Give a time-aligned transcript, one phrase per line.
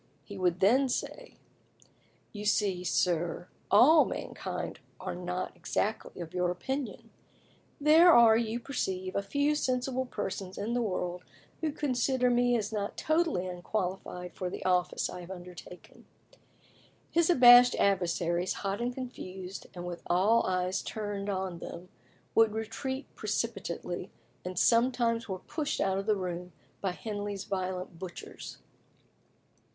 [0.23, 1.35] He would then say,
[2.33, 7.11] "You see, sir, all mankind are not exactly of your opinion;
[7.79, 11.23] there are, you perceive, a few sensible persons in the world
[11.59, 16.07] who consider me as not totally unqualified for the office I have undertaken."
[17.11, 21.89] His abashed adversaries, hot and confused, and with all eyes turned on them,
[22.33, 24.09] would retreat precipitately,
[24.43, 28.57] and sometimes were pushed out of the room by Henley's violent butchers.